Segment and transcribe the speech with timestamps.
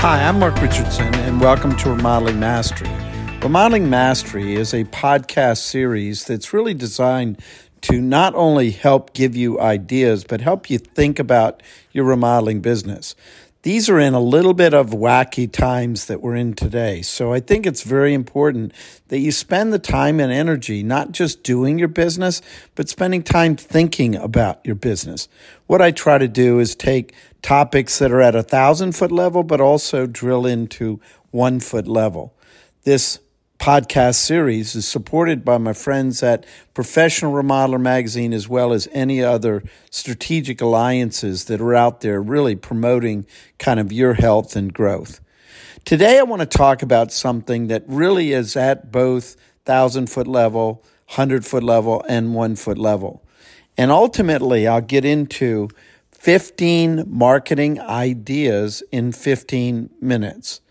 [0.00, 2.88] Hi, I'm Mark Richardson, and welcome to Remodeling Mastery.
[3.42, 7.38] Remodeling Mastery is a podcast series that's really designed
[7.82, 11.62] to not only help give you ideas, but help you think about
[11.92, 13.14] your remodeling business.
[13.62, 17.02] These are in a little bit of wacky times that we're in today.
[17.02, 18.72] So I think it's very important
[19.08, 22.40] that you spend the time and energy not just doing your business,
[22.74, 25.28] but spending time thinking about your business.
[25.66, 29.42] What I try to do is take topics that are at a thousand foot level,
[29.42, 30.98] but also drill into
[31.30, 32.34] one foot level.
[32.84, 33.18] This
[33.60, 39.22] podcast series is supported by my friends at Professional Remodeler Magazine, as well as any
[39.22, 43.26] other strategic alliances that are out there really promoting
[43.58, 45.20] kind of your health and growth.
[45.84, 49.36] Today, I want to talk about something that really is at both
[49.66, 53.22] thousand foot level, hundred foot level, and one foot level.
[53.76, 55.68] And ultimately, I'll get into
[56.12, 60.62] 15 marketing ideas in 15 minutes.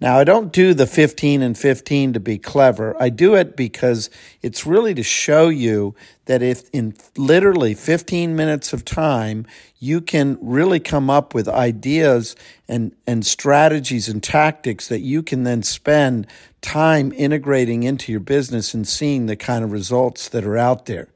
[0.00, 2.96] Now, I don't do the 15 and 15 to be clever.
[3.00, 4.10] I do it because
[4.42, 5.96] it's really to show you
[6.26, 9.44] that if in literally 15 minutes of time,
[9.80, 12.36] you can really come up with ideas
[12.68, 16.28] and, and strategies and tactics that you can then spend
[16.60, 21.08] time integrating into your business and seeing the kind of results that are out there.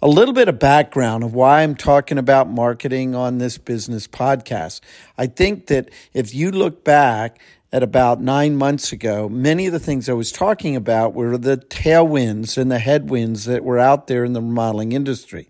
[0.00, 4.80] A little bit of background of why I'm talking about marketing on this business podcast.
[5.16, 7.40] I think that if you look back
[7.72, 11.58] at about nine months ago, many of the things I was talking about were the
[11.58, 15.48] tailwinds and the headwinds that were out there in the remodeling industry.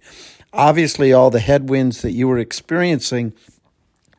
[0.53, 3.35] Obviously, all the headwinds that you were experiencing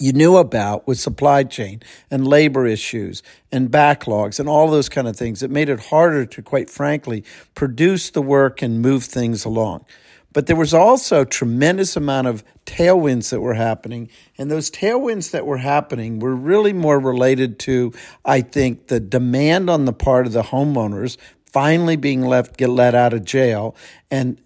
[0.01, 5.09] you knew about with supply chain and labor issues and backlogs and all those kind
[5.09, 5.43] of things.
[5.43, 9.85] It made it harder to, quite frankly, produce the work and move things along.
[10.31, 14.09] But there was also tremendous amount of tailwinds that were happening.
[14.37, 19.69] And those tailwinds that were happening were really more related to, I think, the demand
[19.69, 21.17] on the part of the homeowners
[21.51, 23.75] finally being left, get let out of jail
[24.11, 24.39] and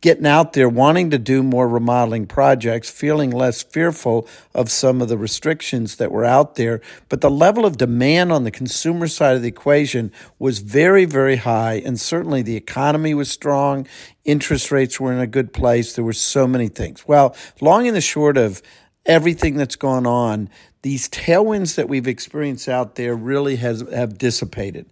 [0.00, 5.08] getting out there, wanting to do more remodeling projects, feeling less fearful of some of
[5.08, 6.80] the restrictions that were out there.
[7.08, 11.36] But the level of demand on the consumer side of the equation was very, very
[11.36, 11.74] high.
[11.84, 13.86] And certainly the economy was strong.
[14.24, 15.94] Interest rates were in a good place.
[15.94, 17.08] There were so many things.
[17.08, 18.62] Well, long and the short of
[19.06, 20.50] everything that's gone on,
[20.82, 24.86] these tailwinds that we've experienced out there really has have dissipated.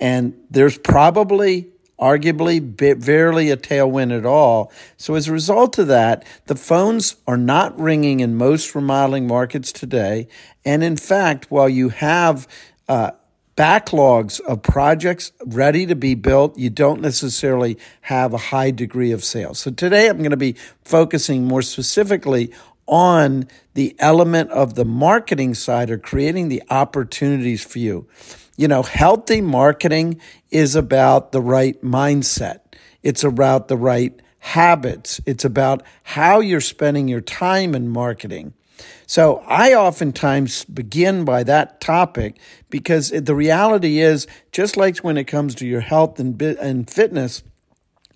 [0.00, 1.68] And there's probably
[2.00, 4.72] arguably barely a tailwind at all.
[4.96, 9.72] So as a result of that, the phones are not ringing in most remodeling markets
[9.72, 10.28] today.
[10.64, 12.46] And in fact, while you have
[12.88, 13.12] uh,
[13.56, 19.24] backlogs of projects ready to be built, you don't necessarily have a high degree of
[19.24, 19.58] sales.
[19.58, 20.54] So today I'm going to be
[20.84, 22.52] focusing more specifically
[22.88, 28.08] on the element of the marketing side or creating the opportunities for you.
[28.56, 32.60] You know, healthy marketing is about the right mindset.
[33.02, 35.20] It's about the right habits.
[35.26, 38.54] It's about how you're spending your time in marketing.
[39.06, 42.38] So I oftentimes begin by that topic
[42.70, 47.42] because the reality is, just like when it comes to your health and, and fitness,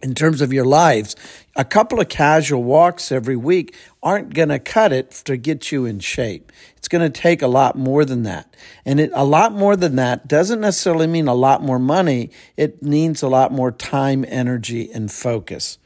[0.03, 1.15] in terms of your lives,
[1.55, 5.85] a couple of casual walks every week aren't going to cut it to get you
[5.85, 6.51] in shape.
[6.77, 8.55] It's going to take a lot more than that.
[8.85, 12.31] And it, a lot more than that doesn't necessarily mean a lot more money.
[12.57, 15.79] It means a lot more time, energy, and focus.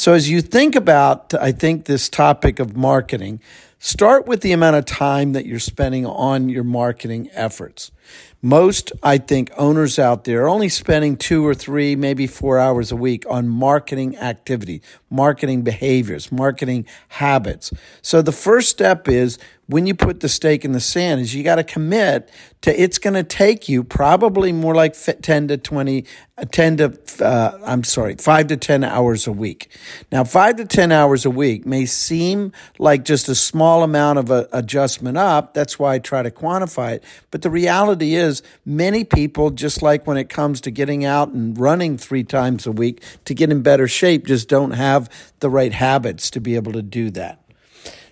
[0.00, 3.38] So as you think about, I think, this topic of marketing,
[3.80, 7.92] start with the amount of time that you're spending on your marketing efforts.
[8.40, 12.90] Most, I think, owners out there are only spending two or three, maybe four hours
[12.90, 14.80] a week on marketing activity,
[15.10, 17.70] marketing behaviors, marketing habits.
[18.00, 19.38] So the first step is
[19.70, 22.28] when you put the stake in the sand is you got to commit
[22.62, 26.04] to it's going to take you probably more like 10 to 20
[26.36, 29.70] uh, 10 to uh, i'm sorry 5 to 10 hours a week
[30.12, 34.30] now 5 to 10 hours a week may seem like just a small amount of
[34.30, 35.54] a adjustment up.
[35.54, 37.04] That's why i try to quantify it.
[37.30, 41.58] But the reality is many people just like when it comes to getting out and
[41.58, 45.10] running three times a week to get in better shape just don't have
[45.40, 47.40] the right habits to be able to do that.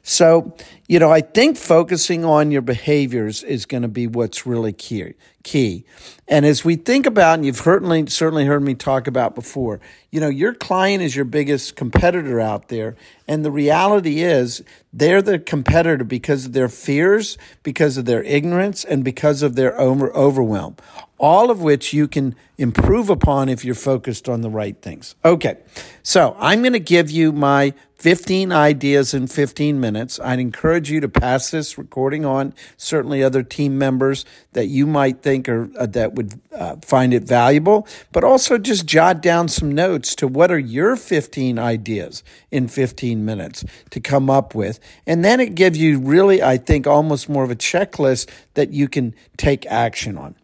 [0.03, 0.57] So,
[0.89, 5.13] you know, I think focusing on your behaviors is going to be what's really key.
[5.43, 5.85] key.
[6.27, 9.81] And as we think about, and you've certainly, heard me talk about before,
[10.11, 12.97] you know, your client is your biggest competitor out there.
[13.27, 18.83] And the reality is they're the competitor because of their fears, because of their ignorance,
[18.83, 20.77] and because of their over, overwhelm
[21.19, 25.17] all of which you can improve upon if you're focused on the right things.
[25.25, 25.59] Okay,
[26.03, 30.21] so I'm going to give you my 15 ideas in 15 minutes.
[30.21, 35.23] I'd encourage you to pass this recording on, certainly other team members that you might
[35.23, 39.75] think are uh, that would uh, find it valuable, but also just jot down some
[39.75, 44.79] notes to what are your 15 ideas in 15 minutes to come up with.
[45.07, 48.89] And then it gives you really, I think, almost more of a checklist that you
[48.89, 50.35] can take action on.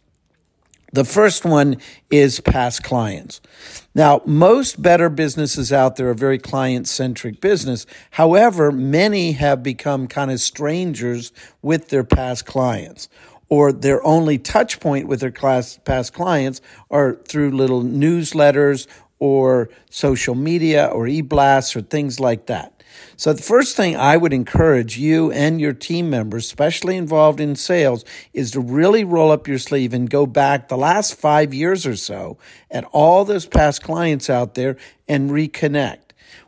[0.94, 3.40] The first one is past clients.
[3.96, 7.84] Now, most better businesses out there are very client centric business.
[8.12, 11.32] However, many have become kind of strangers
[11.62, 13.08] with their past clients
[13.48, 16.60] or their only touch point with their class, past clients
[16.92, 18.86] are through little newsletters
[19.18, 22.70] or social media or e-blasts or things like that.
[23.16, 27.56] So, the first thing I would encourage you and your team members, especially involved in
[27.56, 31.86] sales, is to really roll up your sleeve and go back the last five years
[31.86, 32.38] or so
[32.70, 34.76] at all those past clients out there
[35.08, 36.03] and reconnect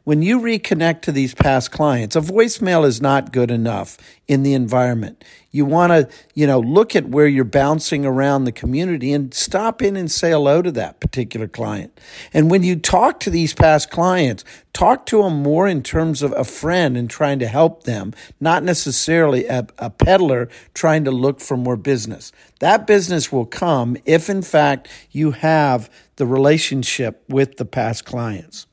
[0.07, 3.99] when you reconnect to these past clients, a voicemail is not good enough
[4.29, 5.25] in the environment.
[5.51, 9.83] You want to, you know, look at where you're bouncing around the community and stop
[9.83, 11.99] in and say hello to that particular client.
[12.33, 16.31] And when you talk to these past clients, talk to them more in terms of
[16.37, 21.41] a friend and trying to help them, not necessarily a, a peddler trying to look
[21.41, 22.31] for more business.
[22.61, 28.69] That business will come if, in fact, you have the relationship with the past clients.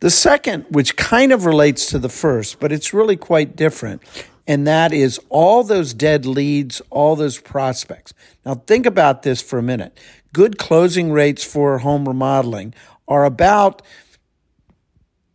[0.00, 4.02] The second, which kind of relates to the first, but it's really quite different,
[4.46, 8.14] and that is all those dead leads, all those prospects.
[8.44, 9.98] Now, think about this for a minute.
[10.32, 12.74] Good closing rates for home remodeling
[13.06, 13.82] are about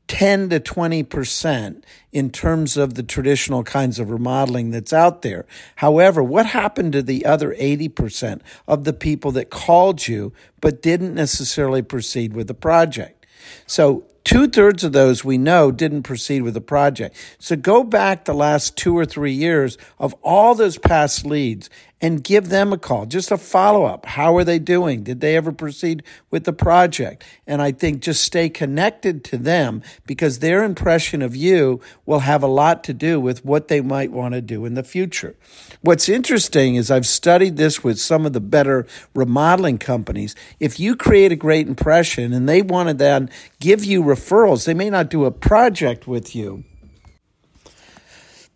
[0.08, 5.46] 10 to 20% in terms of the traditional kinds of remodeling that's out there.
[5.78, 11.14] However, what happened to the other 80% of the people that called you but didn't
[11.14, 13.26] necessarily proceed with the project?
[13.68, 17.16] So Two thirds of those we know didn't proceed with the project.
[17.38, 21.69] So go back the last two or three years of all those past leads
[22.01, 24.06] and give them a call, just a follow up.
[24.06, 25.03] How are they doing?
[25.03, 27.24] Did they ever proceed with the project?
[27.47, 32.44] And I think just stay connected to them because their impression of you will have
[32.44, 35.36] a lot to do with what they might want to do in the future.
[35.81, 40.36] What's interesting is I've studied this with some of the better remodeling companies.
[40.59, 43.30] If you create a great impression and they want to then
[43.62, 46.65] give you referrals, they may not do a project with you.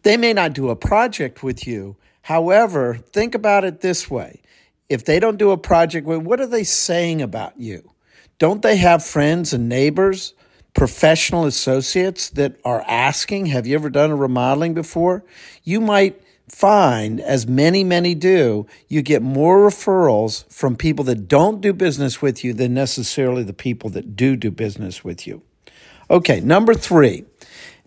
[0.03, 1.95] They may not do a project with you
[2.30, 4.44] However, think about it this way.
[4.88, 7.90] If they don't do a project, what are they saying about you?
[8.38, 10.36] Don't they have friends and neighbors,
[10.76, 15.24] professional associates that are asking, Have you ever done a remodeling before?
[15.64, 21.62] You might find, as many, many do, you get more referrals from people that don't
[21.62, 25.42] do business with you than necessarily the people that do do business with you.
[26.12, 27.25] Okay, number three.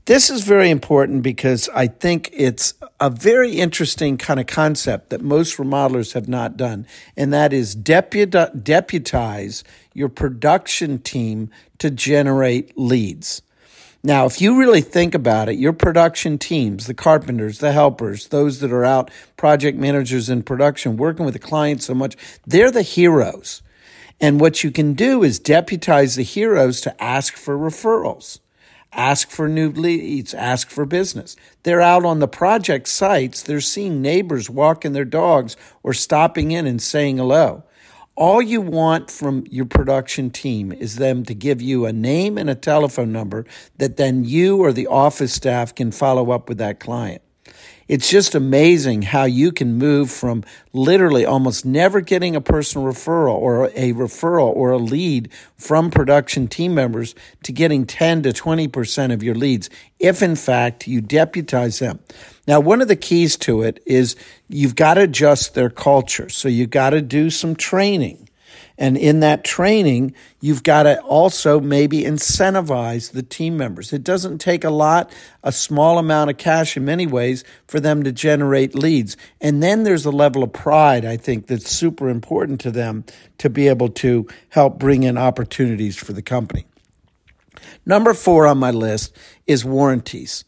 [0.07, 5.23] This is very important because I think it's a very interesting kind of concept that
[5.23, 9.63] most remodelers have not done, and that is deputize
[9.95, 13.43] your production team to generate leads.
[14.03, 18.59] Now, if you really think about it, your production teams, the carpenters, the helpers, those
[18.59, 22.83] that are out, project managers in production, working with the client so much, they're the
[22.83, 23.63] heroes.
[24.21, 28.41] And what you can do is deputize the heroes to ask for referrals
[28.93, 31.37] ask for new leads, ask for business.
[31.63, 36.67] They're out on the project sites, they're seeing neighbors walking their dogs or stopping in
[36.67, 37.65] and saying hello.
[38.15, 42.51] All you want from your production team is them to give you a name and
[42.51, 43.47] a telephone number
[43.79, 47.23] that then you or the office staff can follow up with that client.
[47.93, 53.35] It's just amazing how you can move from literally almost never getting a personal referral
[53.35, 59.13] or a referral or a lead from production team members to getting 10 to 20%
[59.13, 59.69] of your leads
[59.99, 62.01] if in fact you deputize them.
[62.49, 64.17] Now, one of the keys to it is
[64.49, 66.31] you've got to adjust their culture.
[66.31, 68.27] So you've got to do some training.
[68.79, 73.93] And in that training, you've got to also maybe incentivize the team members.
[73.93, 75.13] It doesn't take a lot,
[75.43, 79.17] a small amount of cash in many ways for them to generate leads.
[79.41, 83.05] And then there's a level of pride, I think, that's super important to them
[83.39, 86.67] to be able to help bring in opportunities for the company.
[87.85, 90.45] Number four on my list is warranties.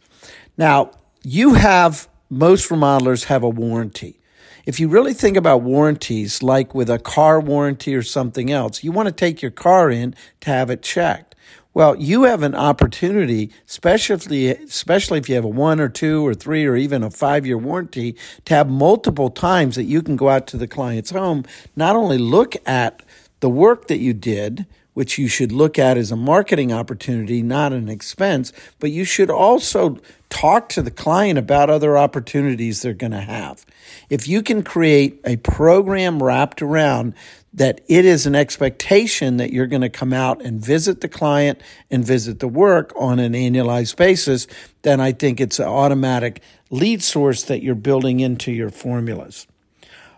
[0.57, 4.21] Now, you have, most remodelers have a warranty.
[4.67, 8.93] If you really think about warranties, like with a car warranty or something else, you
[8.93, 11.35] want to take your car in to have it checked.
[11.75, 16.33] Well, you have an opportunity, especially, especially if you have a one or two or
[16.33, 18.17] three or even a five year warranty,
[18.47, 21.45] to have multiple times that you can go out to the client's home,
[21.77, 23.03] not only look at
[23.41, 27.73] the work that you did, which you should look at as a marketing opportunity, not
[27.73, 29.99] an expense, but you should also
[30.31, 33.65] talk to the client about other opportunities they're going to have.
[34.09, 37.15] If you can create a program wrapped around
[37.53, 41.61] that it is an expectation that you're going to come out and visit the client
[41.91, 44.49] and visit the work on an annualized basis,
[44.83, 49.47] then I think it's an automatic lead source that you're building into your formulas.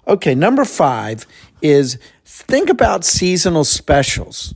[0.08, 1.26] Okay, number five
[1.60, 4.54] is think about seasonal specials.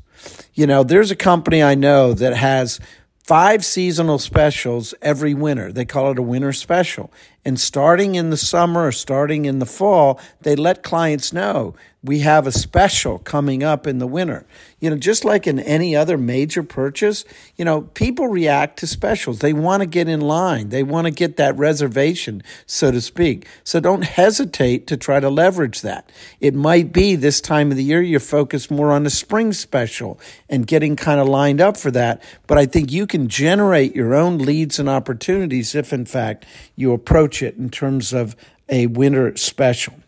[0.54, 2.80] You know, there's a company I know that has
[3.24, 5.72] five seasonal specials every winter.
[5.72, 7.12] They call it a winter special.
[7.44, 12.20] And starting in the summer or starting in the fall, they let clients know we
[12.20, 14.46] have a special coming up in the winter.
[14.78, 17.26] You know, just like in any other major purchase,
[17.56, 19.40] you know, people react to specials.
[19.40, 20.70] They want to get in line.
[20.70, 23.46] They want to get that reservation, so to speak.
[23.64, 26.10] So don't hesitate to try to leverage that.
[26.40, 30.18] It might be this time of the year you're focused more on the spring special
[30.48, 32.22] and getting kind of lined up for that.
[32.46, 36.92] But I think you can generate your own leads and opportunities if, in fact, you
[36.92, 38.34] approach it in terms of
[38.70, 39.99] a winter special.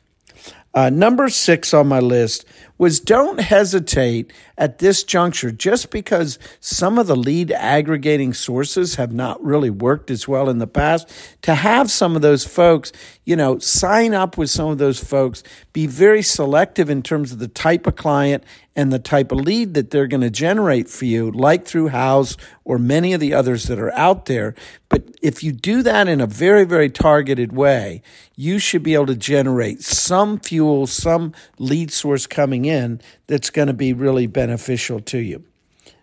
[0.74, 2.46] Uh, number six on my list
[2.78, 9.12] was don't hesitate at this juncture just because some of the lead aggregating sources have
[9.12, 11.08] not really worked as well in the past
[11.42, 12.92] to have some of those folks
[13.24, 17.38] you know sign up with some of those folks be very selective in terms of
[17.38, 21.04] the type of client and the type of lead that they're going to generate for
[21.04, 24.54] you like through Houzz or many of the others that are out there.
[24.88, 28.02] But if you do that in a very very targeted way
[28.36, 33.50] you should be able to generate some fuel some lead source coming in in that's
[33.50, 35.44] going to be really beneficial to you.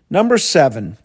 [0.08, 0.96] Number seven,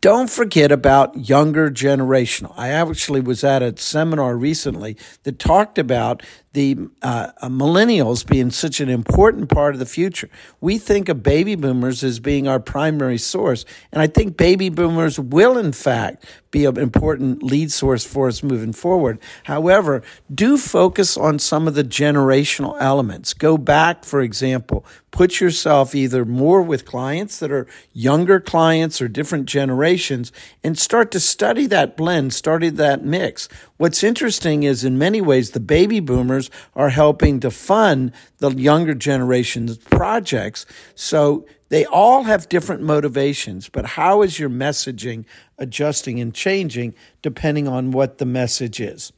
[0.00, 2.52] don't forget about younger generational.
[2.56, 6.22] I actually was at a seminar recently that talked about
[6.54, 10.30] the uh, uh, millennials being such an important part of the future.
[10.60, 15.18] We think of baby boomers as being our primary source, and I think baby boomers
[15.18, 19.18] will, in fact, be an important lead source for us moving forward.
[19.42, 23.34] However, do focus on some of the generational elements.
[23.34, 29.08] Go back, for example, put yourself either more with clients that are younger clients or
[29.08, 30.30] different generations
[30.62, 33.48] and start to study that blend, study that mix.
[33.76, 36.43] What's interesting is in many ways, the baby boomers
[36.74, 40.66] are helping to fund the younger generation's projects.
[40.94, 45.24] So they all have different motivations, but how is your messaging
[45.58, 49.12] adjusting and changing depending on what the message is?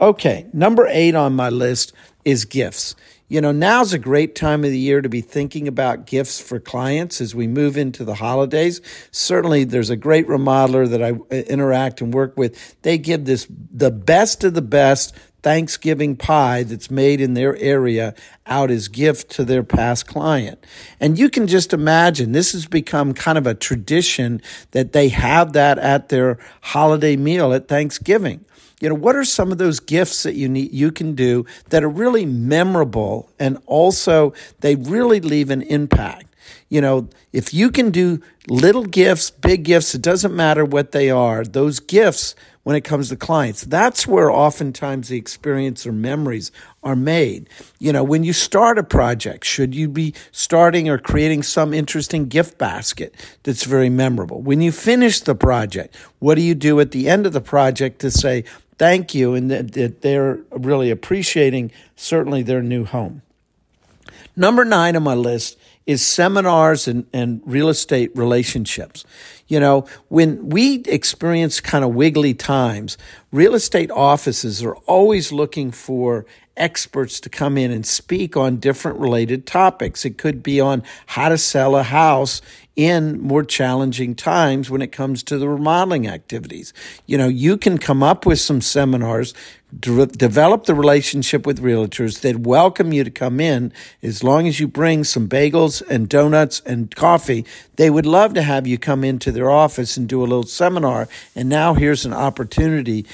[0.00, 1.92] Okay, number eight on my list
[2.24, 2.96] is gifts.
[3.28, 6.60] You know, now's a great time of the year to be thinking about gifts for
[6.60, 8.82] clients as we move into the holidays.
[9.12, 12.80] Certainly, there's a great remodeler that I uh, interact and work with.
[12.82, 18.14] They give this the best of the best Thanksgiving pie that's made in their area
[18.46, 20.64] out as gift to their past client.
[20.98, 25.52] And you can just imagine this has become kind of a tradition that they have
[25.52, 28.44] that at their holiday meal at Thanksgiving
[28.80, 31.84] you know what are some of those gifts that you need you can do that
[31.84, 36.33] are really memorable and also they really leave an impact
[36.68, 41.10] you know if you can do little gifts big gifts it doesn't matter what they
[41.10, 46.50] are those gifts when it comes to clients that's where oftentimes the experience or memories
[46.82, 51.42] are made you know when you start a project should you be starting or creating
[51.42, 56.54] some interesting gift basket that's very memorable when you finish the project what do you
[56.54, 58.44] do at the end of the project to say
[58.78, 63.22] thank you and that, they're really appreciating certainly their new home.
[64.36, 69.04] Number nine on my list is seminars and, and real estate relationships.
[69.48, 72.96] You know, when we experience kind of wiggly times,
[73.32, 76.24] real estate offices are always looking for
[76.56, 80.04] experts to come in and speak on different related topics.
[80.04, 82.40] It could be on how to sell a house
[82.76, 86.72] in more challenging times when it comes to the remodeling activities.
[87.06, 89.32] You know, you can come up with some seminars,
[89.78, 92.20] de- develop the relationship with realtors.
[92.20, 96.60] They'd welcome you to come in as long as you bring some bagels and donuts
[96.66, 97.44] and coffee.
[97.76, 101.08] They would love to have you come into their office and do a little seminar.
[101.36, 103.06] And now here's an opportunity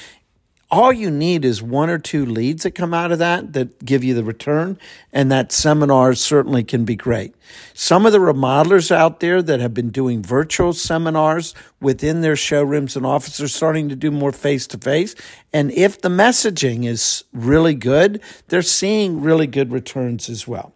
[0.71, 4.05] all you need is one or two leads that come out of that that give
[4.05, 4.79] you the return.
[5.11, 7.35] And that seminar certainly can be great.
[7.73, 12.95] Some of the remodelers out there that have been doing virtual seminars within their showrooms
[12.95, 15.13] and offices are starting to do more face to face.
[15.51, 20.73] And if the messaging is really good, they're seeing really good returns as well.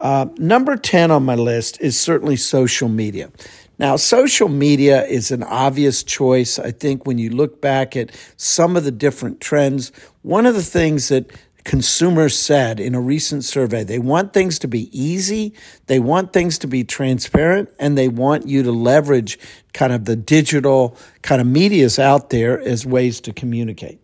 [0.00, 3.30] Uh, number 10 on my list is certainly social media.
[3.78, 6.58] Now, social media is an obvious choice.
[6.58, 10.62] I think when you look back at some of the different trends, one of the
[10.62, 11.30] things that
[11.64, 15.54] consumers said in a recent survey, they want things to be easy,
[15.86, 19.38] they want things to be transparent, and they want you to leverage
[19.72, 24.01] kind of the digital kind of medias out there as ways to communicate.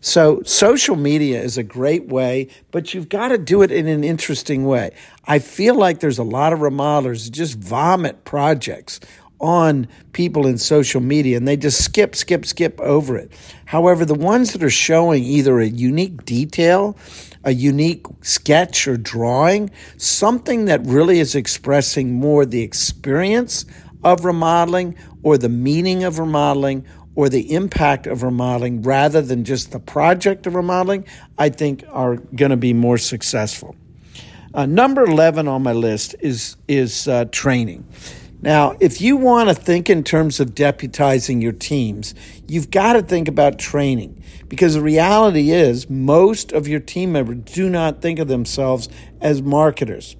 [0.00, 4.04] So social media is a great way, but you've got to do it in an
[4.04, 4.92] interesting way.
[5.24, 9.00] I feel like there's a lot of remodelers who just vomit projects
[9.40, 13.32] on people in social media and they just skip, skip, skip over it.
[13.66, 16.96] However, the ones that are showing either a unique detail,
[17.44, 23.64] a unique sketch or drawing, something that really is expressing more the experience
[24.04, 26.84] of remodeling or the meaning of remodeling
[27.18, 31.04] or the impact of remodeling rather than just the project of remodeling,
[31.36, 33.74] I think are going to be more successful.
[34.54, 37.84] Uh, number 11 on my list is, is uh, training.
[38.40, 42.14] Now, if you want to think in terms of deputizing your teams,
[42.46, 47.38] you've got to think about training because the reality is most of your team members
[47.52, 48.88] do not think of themselves
[49.20, 50.14] as marketers.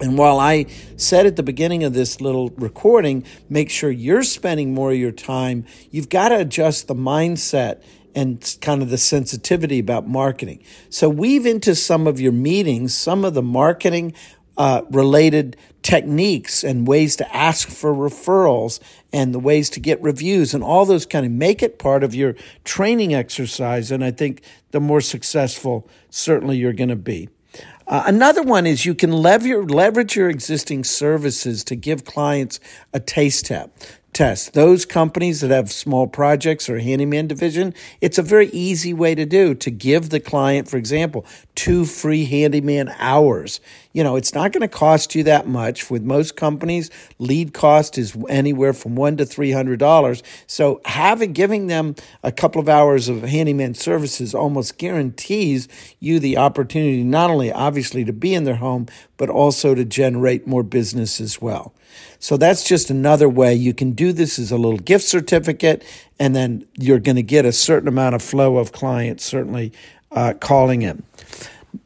[0.00, 4.74] And while I said at the beginning of this little recording, make sure you're spending
[4.74, 7.82] more of your time, you've got to adjust the mindset
[8.14, 10.62] and kind of the sensitivity about marketing.
[10.88, 14.14] So weave into some of your meetings some of the marketing
[14.56, 18.78] uh, related techniques and ways to ask for referrals
[19.12, 22.14] and the ways to get reviews and all those kind of make it part of
[22.14, 22.34] your
[22.64, 23.90] training exercise.
[23.90, 27.28] And I think the more successful certainly you're going to be.
[27.86, 32.60] Uh, another one is you can lever- leverage your existing services to give clients
[32.92, 33.70] a taste tap
[34.14, 34.54] test.
[34.54, 39.26] Those companies that have small projects or handyman division, it's a very easy way to
[39.26, 43.60] do to give the client, for example, two free handyman hours.
[43.92, 45.90] You know, it's not going to cost you that much.
[45.90, 50.22] With most companies, lead cost is anywhere from one to three hundred dollars.
[50.46, 55.68] So having giving them a couple of hours of handyman services almost guarantees
[56.00, 60.46] you the opportunity not only obviously to be in their home, but also to generate
[60.46, 61.74] more business as well.
[62.18, 65.84] So that's just another way you can do this as a little gift certificate,
[66.18, 69.72] and then you're going to get a certain amount of flow of clients certainly
[70.12, 71.02] uh, calling in.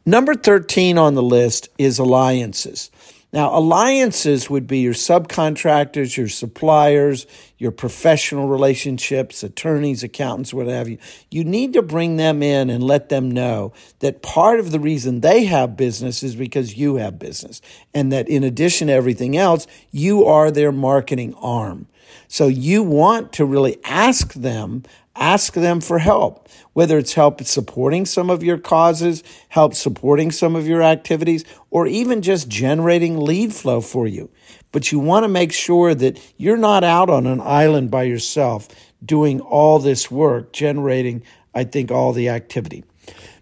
[0.04, 2.90] Number 13 on the list is alliances.
[3.30, 7.26] Now, alliances would be your subcontractors, your suppliers,
[7.58, 10.96] your professional relationships, attorneys, accountants, what have you.
[11.30, 15.20] You need to bring them in and let them know that part of the reason
[15.20, 17.60] they have business is because you have business.
[17.92, 21.86] And that in addition to everything else, you are their marketing arm.
[22.28, 24.82] So you want to really ask them
[25.18, 30.56] ask them for help, whether it's help supporting some of your causes, help supporting some
[30.56, 34.30] of your activities, or even just generating lead flow for you.
[34.72, 38.68] But you want to make sure that you're not out on an island by yourself
[39.04, 41.22] doing all this work, generating,
[41.54, 42.84] I think, all the activity.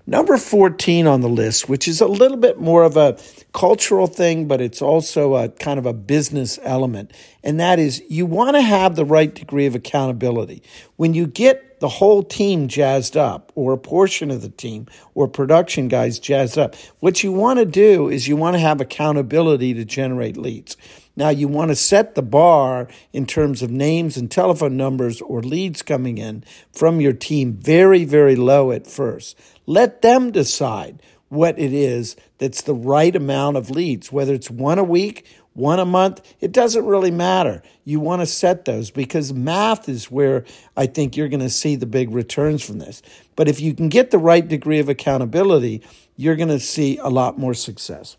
[0.09, 3.19] Number 14 on the list, which is a little bit more of a
[3.53, 7.11] cultural thing, but it's also a kind of a business element.
[7.43, 10.63] And that is you want to have the right degree of accountability.
[10.95, 15.27] When you get the whole team jazzed up, or a portion of the team, or
[15.27, 19.75] production guys jazzed up, what you want to do is you want to have accountability
[19.75, 20.77] to generate leads.
[21.17, 25.43] Now, you want to set the bar in terms of names and telephone numbers or
[25.43, 29.39] leads coming in from your team very, very low at first.
[29.65, 34.79] Let them decide what it is that's the right amount of leads, whether it's one
[34.79, 37.63] a week, one a month, it doesn't really matter.
[37.83, 40.45] You want to set those because math is where
[40.77, 43.01] I think you're going to see the big returns from this.
[43.37, 45.83] But if you can get the right degree of accountability,
[46.15, 48.19] you're going to see a lot more success.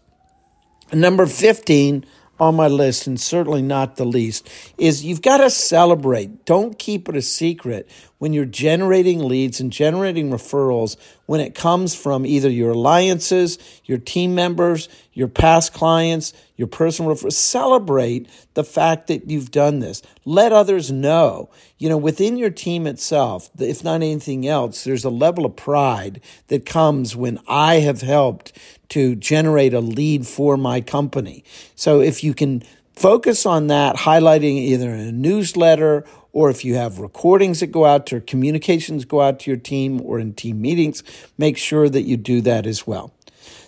[0.92, 2.06] Number 15,
[2.40, 6.46] on my list, and certainly not the least, is you've got to celebrate.
[6.46, 11.94] Don't keep it a secret when you're generating leads and generating referrals when it comes
[11.96, 17.34] from either your alliances, your team members, your past clients, your personal referrals.
[17.34, 20.02] Celebrate the fact that you've done this.
[20.26, 21.50] Let others know.
[21.78, 26.22] You know, within your team itself, if not anything else, there's a level of pride
[26.48, 28.58] that comes when I have helped
[28.90, 31.44] to generate a lead for my company.
[31.76, 36.04] So if you can focus on that, highlighting either in a newsletter
[36.38, 40.00] or if you have recordings that go out to communications go out to your team
[40.04, 41.02] or in team meetings,
[41.36, 43.12] make sure that you do that as well.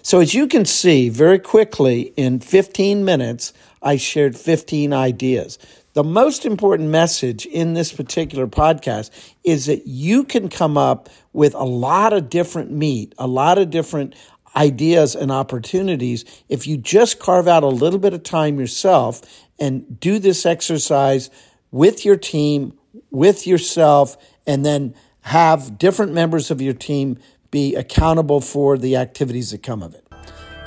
[0.04, 5.58] So as you can see very quickly in 15 minutes, I shared 15 ideas.
[5.94, 9.10] The most important message in this particular podcast
[9.44, 13.72] is that you can come up with a lot of different meat, a lot of
[13.72, 14.14] different
[14.56, 19.22] ideas and opportunities if you just carve out a little bit of time yourself
[19.60, 21.32] and do this exercise
[21.72, 22.78] with your team,
[23.12, 27.18] with yourself, and then have different members of your team
[27.52, 30.06] be accountable for the activities that come of it.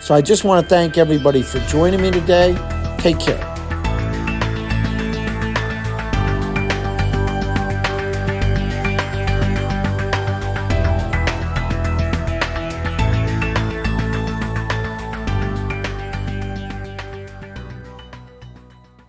[0.00, 2.56] So I just want to thank everybody for joining me today.
[2.98, 3.51] Take care.